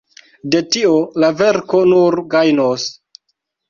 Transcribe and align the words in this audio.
De 0.55 0.61
tio 0.77 0.95
la 1.25 1.31
verko 1.43 1.85
nur 1.93 2.21
gajnos. 2.37 2.93